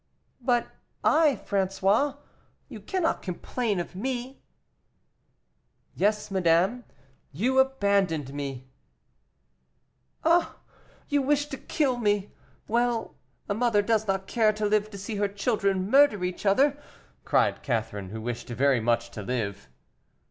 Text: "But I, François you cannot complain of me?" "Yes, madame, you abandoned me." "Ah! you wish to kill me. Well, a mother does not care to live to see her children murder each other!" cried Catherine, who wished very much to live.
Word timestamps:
"But 0.41 0.65
I, 1.03 1.39
François 1.45 2.17
you 2.69 2.79
cannot 2.79 3.21
complain 3.21 3.79
of 3.79 3.95
me?" 3.95 4.41
"Yes, 5.93 6.31
madame, 6.31 6.85
you 7.31 7.59
abandoned 7.59 8.33
me." 8.33 8.65
"Ah! 10.25 10.55
you 11.07 11.21
wish 11.21 11.45
to 11.49 11.57
kill 11.57 11.97
me. 11.97 12.31
Well, 12.67 13.13
a 13.47 13.53
mother 13.53 13.83
does 13.83 14.07
not 14.07 14.25
care 14.25 14.51
to 14.53 14.65
live 14.65 14.89
to 14.89 14.97
see 14.97 15.17
her 15.17 15.27
children 15.27 15.87
murder 15.91 16.23
each 16.23 16.47
other!" 16.47 16.81
cried 17.23 17.61
Catherine, 17.61 18.09
who 18.09 18.21
wished 18.23 18.47
very 18.49 18.79
much 18.79 19.11
to 19.11 19.21
live. 19.21 19.69